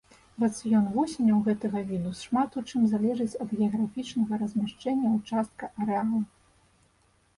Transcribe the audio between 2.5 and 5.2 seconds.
у чым залежыць ад геаграфічнага размяшчэння